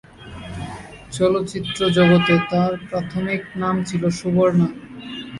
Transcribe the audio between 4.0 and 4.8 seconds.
"Suborna".